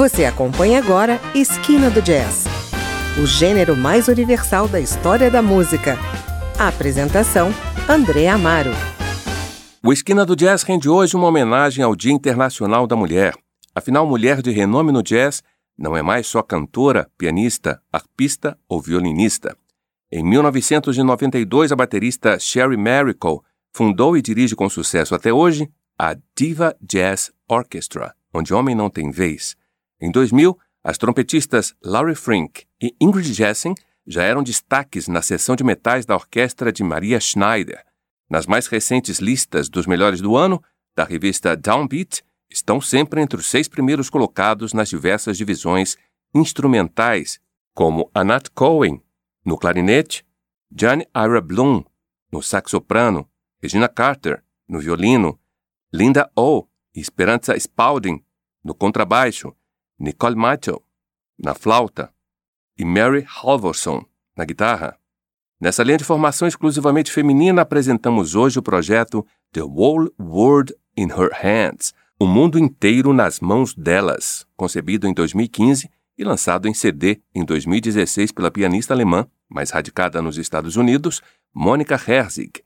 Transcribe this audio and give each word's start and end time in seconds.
Você 0.00 0.24
acompanha 0.24 0.78
agora 0.78 1.20
Esquina 1.34 1.90
do 1.90 2.00
Jazz, 2.00 2.46
o 3.22 3.26
gênero 3.26 3.76
mais 3.76 4.08
universal 4.08 4.66
da 4.66 4.80
história 4.80 5.30
da 5.30 5.42
música. 5.42 5.98
A 6.58 6.68
apresentação: 6.68 7.50
André 7.86 8.26
Amaro. 8.26 8.70
O 9.84 9.92
Esquina 9.92 10.24
do 10.24 10.34
Jazz 10.34 10.62
rende 10.62 10.88
hoje 10.88 11.14
uma 11.14 11.26
homenagem 11.26 11.84
ao 11.84 11.94
Dia 11.94 12.12
Internacional 12.12 12.86
da 12.86 12.96
Mulher. 12.96 13.34
Afinal, 13.74 14.06
mulher 14.06 14.40
de 14.40 14.50
renome 14.50 14.90
no 14.90 15.02
jazz 15.02 15.42
não 15.76 15.94
é 15.94 16.00
mais 16.00 16.26
só 16.26 16.42
cantora, 16.42 17.06
pianista, 17.18 17.78
arpista 17.92 18.56
ou 18.66 18.80
violinista. 18.80 19.54
Em 20.10 20.24
1992, 20.24 21.72
a 21.72 21.76
baterista 21.76 22.38
Sherry 22.38 22.78
Maricle 22.78 23.40
fundou 23.70 24.16
e 24.16 24.22
dirige 24.22 24.56
com 24.56 24.66
sucesso 24.70 25.14
até 25.14 25.30
hoje 25.30 25.70
a 25.98 26.16
Diva 26.34 26.74
Jazz 26.80 27.30
Orchestra, 27.46 28.14
onde 28.32 28.54
homem 28.54 28.74
não 28.74 28.88
tem 28.88 29.10
vez. 29.10 29.59
Em 30.00 30.10
2000, 30.10 30.58
as 30.82 30.96
trompetistas 30.96 31.74
Laurie 31.84 32.14
Frink 32.14 32.64
e 32.80 32.94
Ingrid 33.00 33.34
Jessen 33.34 33.74
já 34.06 34.22
eram 34.22 34.42
destaques 34.42 35.06
na 35.08 35.20
seção 35.20 35.54
de 35.54 35.62
metais 35.62 36.06
da 36.06 36.14
orquestra 36.14 36.72
de 36.72 36.82
Maria 36.82 37.20
Schneider. 37.20 37.84
Nas 38.28 38.46
mais 38.46 38.66
recentes 38.66 39.18
listas 39.18 39.68
dos 39.68 39.86
melhores 39.86 40.20
do 40.20 40.36
ano, 40.36 40.62
da 40.96 41.04
revista 41.04 41.56
Downbeat, 41.56 42.22
estão 42.48 42.80
sempre 42.80 43.20
entre 43.20 43.38
os 43.38 43.46
seis 43.46 43.68
primeiros 43.68 44.08
colocados 44.08 44.72
nas 44.72 44.88
diversas 44.88 45.36
divisões 45.36 45.96
instrumentais, 46.34 47.38
como 47.74 48.10
Anat 48.14 48.48
Cohen, 48.54 49.02
no 49.44 49.56
clarinete, 49.56 50.24
Jane 50.74 51.06
Ira 51.14 51.40
Bloom, 51.40 51.84
no 52.32 52.42
sax 52.42 52.70
soprano, 52.70 53.28
Regina 53.62 53.88
Carter, 53.88 54.42
no 54.68 54.80
violino, 54.80 55.38
Linda 55.92 56.30
O 56.36 56.66
e 56.94 57.00
Esperanza 57.00 57.56
Spalding, 57.56 58.24
no 58.64 58.74
contrabaixo, 58.74 59.54
Nicole 60.00 60.34
Mitchell, 60.34 60.82
na 61.38 61.52
flauta, 61.52 62.10
e 62.78 62.86
Mary 62.86 63.26
Halvorson, 63.28 64.02
na 64.34 64.46
guitarra. 64.46 64.96
Nessa 65.60 65.82
linha 65.82 65.98
de 65.98 66.04
formação 66.04 66.48
exclusivamente 66.48 67.12
feminina, 67.12 67.60
apresentamos 67.60 68.34
hoje 68.34 68.58
o 68.58 68.62
projeto 68.62 69.26
The 69.52 69.62
Whole 69.62 70.10
World 70.18 70.74
in 70.96 71.08
Her 71.08 71.30
Hands, 71.34 71.92
o 72.18 72.26
mundo 72.26 72.58
inteiro 72.58 73.12
nas 73.12 73.40
mãos 73.40 73.74
delas, 73.74 74.46
concebido 74.56 75.06
em 75.06 75.12
2015 75.12 75.90
e 76.16 76.24
lançado 76.24 76.66
em 76.66 76.72
CD 76.72 77.20
em 77.34 77.44
2016 77.44 78.32
pela 78.32 78.50
pianista 78.50 78.94
alemã, 78.94 79.26
mais 79.50 79.70
radicada 79.70 80.22
nos 80.22 80.38
Estados 80.38 80.76
Unidos, 80.76 81.20
Monica 81.52 81.94
Herzig. 81.94 82.62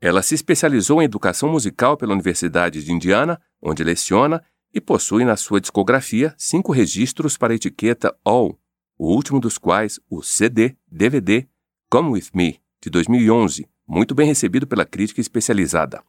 Ela 0.00 0.22
se 0.22 0.34
especializou 0.34 1.02
em 1.02 1.04
educação 1.04 1.50
musical 1.50 1.98
pela 1.98 2.14
Universidade 2.14 2.82
de 2.82 2.92
Indiana, 2.92 3.38
onde 3.60 3.84
leciona 3.84 4.42
e 4.72 4.80
possui 4.80 5.24
na 5.24 5.36
sua 5.36 5.60
discografia 5.60 6.34
cinco 6.36 6.72
registros 6.72 7.36
para 7.36 7.52
a 7.52 7.56
etiqueta 7.56 8.14
All, 8.24 8.58
o 8.98 9.14
último 9.14 9.40
dos 9.40 9.58
quais 9.58 10.00
o 10.10 10.22
CD, 10.22 10.76
DVD 10.86 11.46
Come 11.90 12.10
With 12.10 12.28
Me, 12.34 12.60
de 12.82 12.90
2011, 12.90 13.66
muito 13.86 14.14
bem 14.14 14.26
recebido 14.26 14.66
pela 14.66 14.84
crítica 14.84 15.20
especializada. 15.20 16.02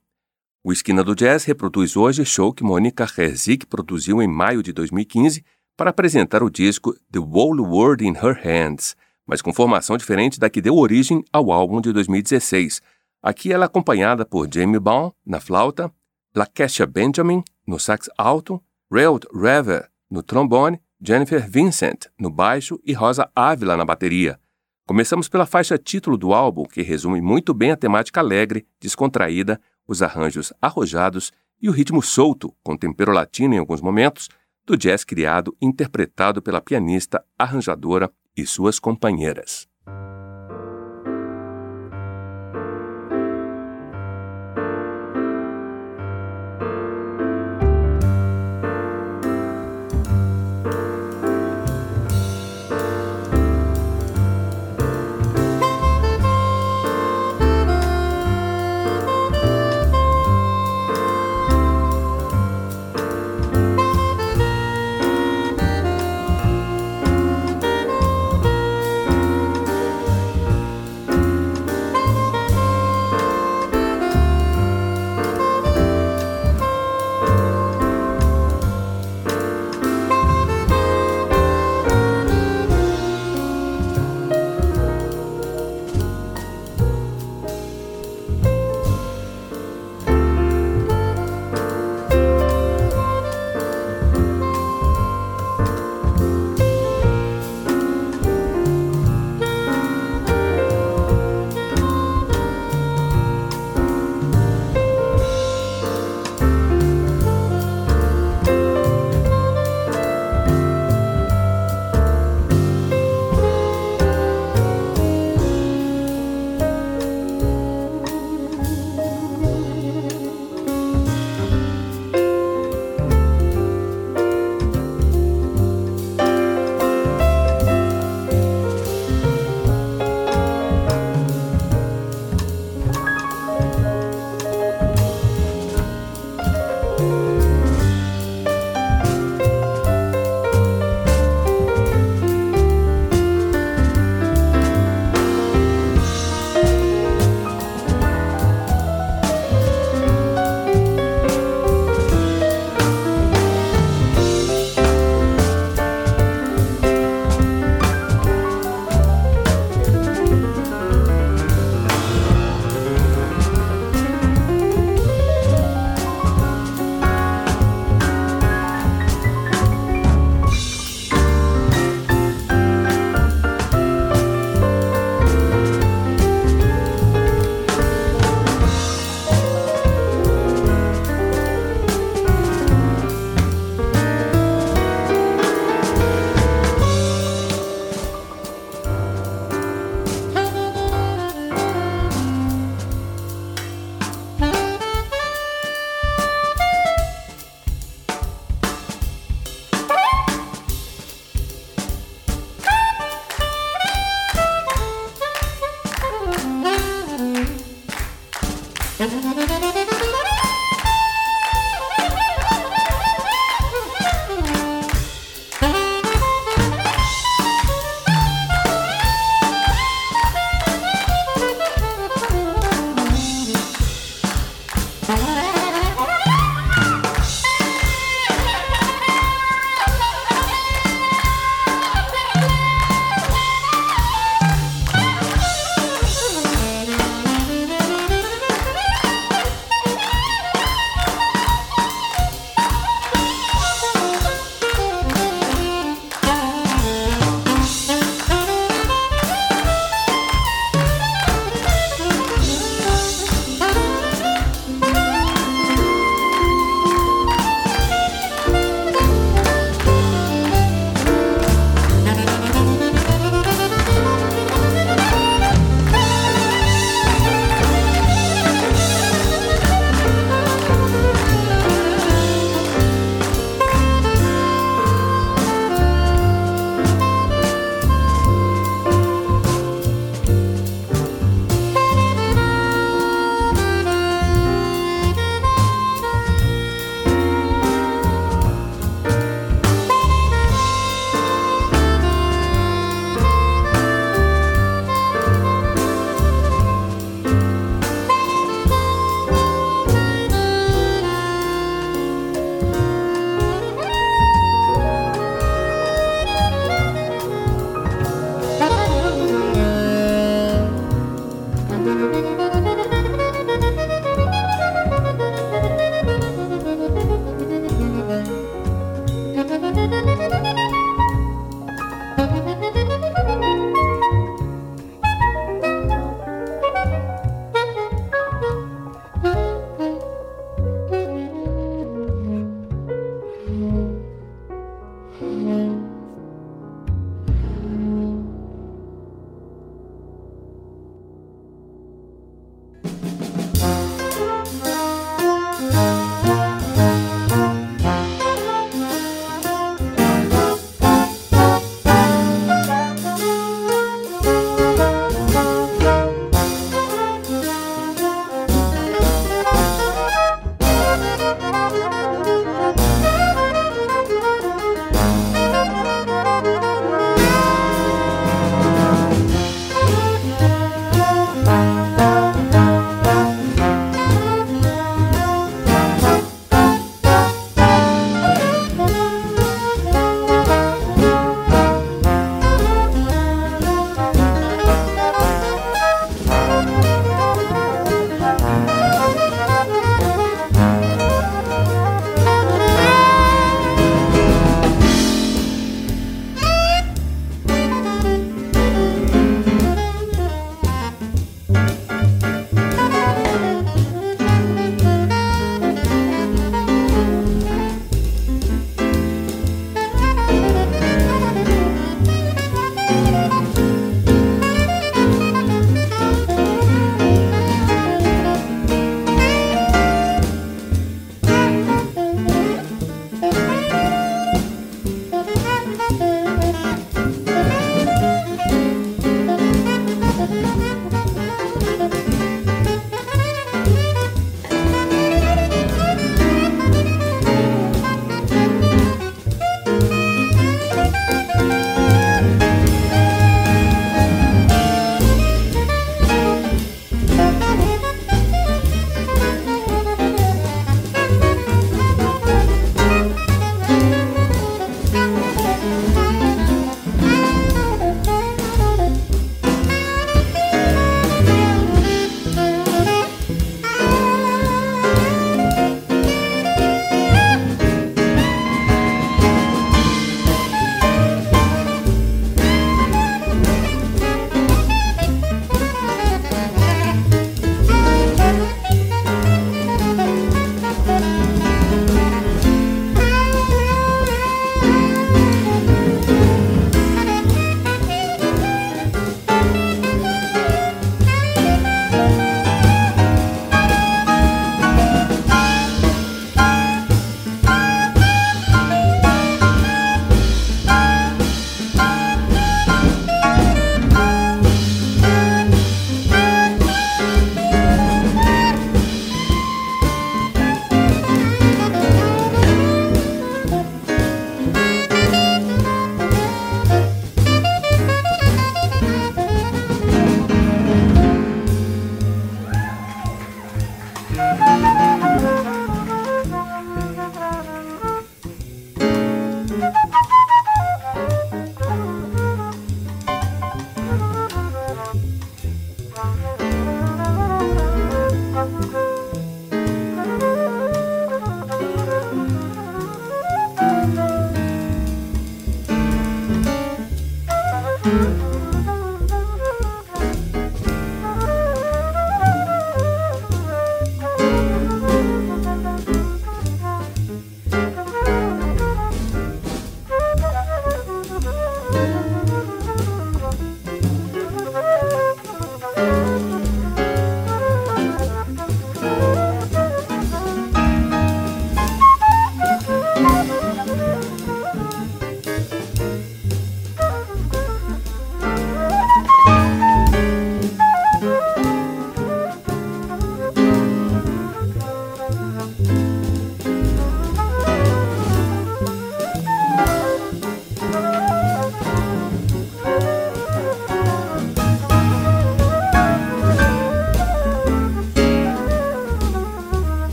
O 0.62 0.74
Esquina 0.74 1.04
do 1.04 1.16
Jazz 1.16 1.46
reproduz 1.46 1.96
hoje 1.96 2.26
show 2.26 2.54
que 2.54 2.64
Monica 2.64 3.08
Herzig 3.18 3.66
produziu 3.66 4.22
em 4.22 4.28
maio 4.28 4.62
de 4.62 4.74
2015 4.74 5.46
para 5.78 5.92
apresentar 5.92 6.44
o 6.44 6.50
disco 6.50 6.94
The 7.10 7.20
Whole 7.20 7.62
World 7.62 8.06
in 8.06 8.12
Her 8.12 8.38
Hands, 8.44 8.98
mas 9.26 9.42
com 9.42 9.54
formação 9.54 9.96
diferente 9.96 10.38
da 10.38 10.50
que 10.50 10.62
deu 10.62 10.76
origem 10.76 11.24
ao 11.32 11.52
álbum 11.52 11.80
de 11.80 11.94
2016. 11.94 12.82
Aqui 13.24 13.54
ela 13.54 13.64
é 13.64 13.68
acompanhada 13.68 14.26
por 14.26 14.50
Jamie 14.54 14.80
Baum 14.80 15.12
na 15.26 15.40
flauta, 15.40 15.90
Lakesha 16.36 16.86
Benjamin 16.86 17.44
no 17.66 17.80
sax 17.80 18.10
alto, 18.18 18.62
Railed 18.92 19.28
Rever 19.34 19.90
no 20.10 20.24
trombone, 20.24 20.80
Jennifer 21.02 21.48
Vincent 21.48 22.08
no 22.20 22.30
baixo 22.30 22.80
e 22.84 22.94
Rosa 22.94 23.30
Ávila 23.36 23.78
na 23.78 23.86
bateria. 23.86 24.40
Começamos 24.86 25.30
pela 25.30 25.46
faixa 25.46 25.78
título 25.78 26.18
do 26.18 26.34
álbum, 26.34 26.66
que 26.66 26.82
resume 26.82 27.22
muito 27.22 27.54
bem 27.54 27.72
a 27.72 27.78
temática 27.78 28.20
alegre, 28.20 28.66
descontraída, 28.80 29.62
os 29.88 30.02
arranjos 30.02 30.52
arrojados 30.60 31.32
e 31.62 31.70
o 31.70 31.72
ritmo 31.72 32.02
solto, 32.02 32.56
com 32.64 32.76
tempero 32.76 33.12
latino 33.12 33.54
em 33.54 33.60
alguns 33.60 33.82
momentos, 33.82 34.30
do 34.66 34.76
jazz 34.76 35.04
criado 35.04 35.56
e 35.62 35.66
interpretado 35.66 36.42
pela 36.42 36.60
pianista, 36.60 37.24
arranjadora 37.38 38.12
e 38.36 38.46
suas 38.46 38.80
companheiras. 38.80 39.69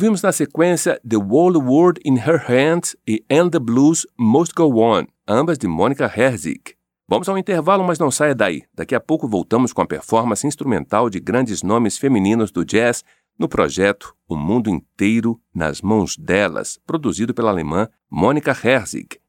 Ouvimos 0.00 0.22
na 0.22 0.32
sequência 0.32 0.98
The 1.06 1.18
Whole 1.18 1.58
World 1.58 2.00
in 2.06 2.14
Her 2.14 2.42
Hands 2.48 2.96
e 3.06 3.22
And 3.30 3.50
the 3.50 3.58
Blues 3.58 4.06
Must 4.18 4.54
Go 4.54 4.80
On, 4.80 5.04
ambas 5.28 5.58
de 5.58 5.68
Mônica 5.68 6.06
Herzig. 6.06 6.74
Vamos 7.06 7.28
ao 7.28 7.36
intervalo, 7.36 7.84
mas 7.84 7.98
não 7.98 8.10
saia 8.10 8.34
daí. 8.34 8.62
Daqui 8.74 8.94
a 8.94 9.00
pouco 9.00 9.28
voltamos 9.28 9.74
com 9.74 9.82
a 9.82 9.86
performance 9.86 10.46
instrumental 10.46 11.10
de 11.10 11.20
grandes 11.20 11.62
nomes 11.62 11.98
femininos 11.98 12.50
do 12.50 12.64
jazz 12.64 13.04
no 13.38 13.46
projeto 13.46 14.14
O 14.26 14.36
Mundo 14.36 14.70
Inteiro 14.70 15.38
nas 15.54 15.82
Mãos 15.82 16.16
Delas, 16.16 16.80
produzido 16.86 17.34
pela 17.34 17.50
alemã 17.50 17.86
Mônica 18.10 18.52
Herzig. 18.52 19.19